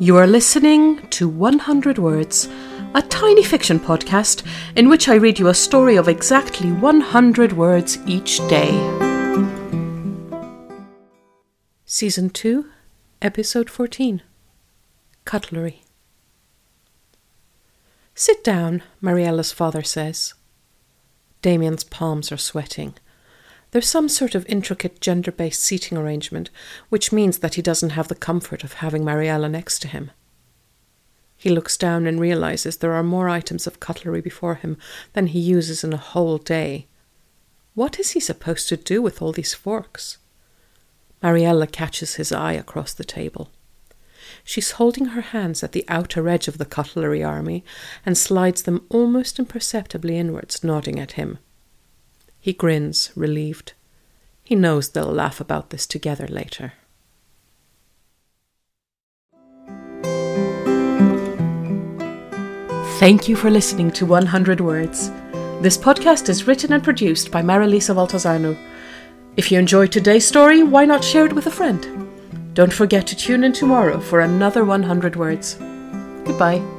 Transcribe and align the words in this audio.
You 0.00 0.16
are 0.16 0.28
listening 0.28 1.08
to 1.08 1.28
100 1.28 1.98
Words, 1.98 2.48
a 2.94 3.02
tiny 3.02 3.42
fiction 3.42 3.80
podcast 3.80 4.46
in 4.76 4.88
which 4.88 5.08
I 5.08 5.16
read 5.16 5.40
you 5.40 5.48
a 5.48 5.54
story 5.54 5.96
of 5.96 6.06
exactly 6.06 6.70
100 6.70 7.52
words 7.54 7.98
each 8.06 8.38
day. 8.46 8.70
Season 11.84 12.30
2, 12.30 12.66
Episode 13.22 13.68
14 13.68 14.22
Cutlery. 15.24 15.82
Sit 18.14 18.44
down, 18.44 18.84
Mariella's 19.02 19.50
father 19.50 19.82
says. 19.82 20.34
Damien's 21.42 21.82
palms 21.82 22.30
are 22.30 22.36
sweating. 22.36 22.94
There's 23.70 23.88
some 23.88 24.08
sort 24.08 24.34
of 24.34 24.46
intricate 24.48 25.00
gender 25.00 25.30
based 25.30 25.62
seating 25.62 25.98
arrangement, 25.98 26.50
which 26.88 27.12
means 27.12 27.38
that 27.38 27.54
he 27.54 27.62
doesn't 27.62 27.90
have 27.90 28.08
the 28.08 28.14
comfort 28.14 28.64
of 28.64 28.74
having 28.74 29.04
Mariella 29.04 29.48
next 29.48 29.80
to 29.80 29.88
him. 29.88 30.10
He 31.36 31.50
looks 31.50 31.76
down 31.76 32.06
and 32.06 32.18
realizes 32.18 32.78
there 32.78 32.94
are 32.94 33.02
more 33.02 33.28
items 33.28 33.66
of 33.66 33.78
cutlery 33.78 34.20
before 34.20 34.56
him 34.56 34.76
than 35.12 35.28
he 35.28 35.38
uses 35.38 35.84
in 35.84 35.92
a 35.92 35.98
whole 35.98 36.38
day. 36.38 36.86
What 37.74 38.00
is 38.00 38.10
he 38.10 38.20
supposed 38.20 38.68
to 38.70 38.76
do 38.76 39.00
with 39.00 39.22
all 39.22 39.32
these 39.32 39.54
forks? 39.54 40.18
Mariella 41.22 41.66
catches 41.66 42.14
his 42.14 42.32
eye 42.32 42.54
across 42.54 42.92
the 42.92 43.04
table. 43.04 43.50
She's 44.42 44.72
holding 44.72 45.06
her 45.06 45.20
hands 45.20 45.62
at 45.62 45.72
the 45.72 45.84
outer 45.88 46.28
edge 46.28 46.48
of 46.48 46.58
the 46.58 46.64
cutlery 46.64 47.22
army 47.22 47.64
and 48.04 48.16
slides 48.18 48.62
them 48.62 48.84
almost 48.88 49.38
imperceptibly 49.38 50.18
inwards, 50.18 50.64
nodding 50.64 50.98
at 50.98 51.12
him. 51.12 51.38
He 52.48 52.54
grins, 52.54 53.10
relieved. 53.14 53.74
He 54.42 54.54
knows 54.54 54.88
they'll 54.88 55.12
laugh 55.12 55.38
about 55.38 55.68
this 55.68 55.86
together 55.86 56.26
later. 56.26 56.72
Thank 62.98 63.28
you 63.28 63.36
for 63.36 63.50
listening 63.50 63.90
to 63.90 64.06
100 64.06 64.62
Words. 64.62 65.10
This 65.60 65.76
podcast 65.76 66.30
is 66.30 66.46
written 66.46 66.72
and 66.72 66.82
produced 66.82 67.30
by 67.30 67.42
Marilisa 67.42 67.94
Valtazano. 67.94 68.56
If 69.36 69.52
you 69.52 69.58
enjoyed 69.58 69.92
today's 69.92 70.26
story, 70.26 70.62
why 70.62 70.86
not 70.86 71.04
share 71.04 71.26
it 71.26 71.34
with 71.34 71.48
a 71.48 71.50
friend? 71.50 72.08
Don't 72.54 72.72
forget 72.72 73.06
to 73.08 73.14
tune 73.14 73.44
in 73.44 73.52
tomorrow 73.52 74.00
for 74.00 74.20
another 74.20 74.64
100 74.64 75.16
Words. 75.16 75.56
Goodbye. 76.24 76.77